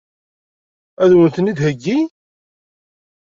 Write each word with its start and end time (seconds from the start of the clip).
Ad 1.03 1.11
wen-ten-id-theggi? 1.15 1.99